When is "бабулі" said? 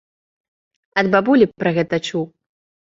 1.17-1.45